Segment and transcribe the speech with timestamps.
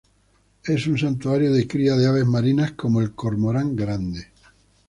[0.63, 4.29] Es un santuario de cría de aves marinas como el cormorán grande.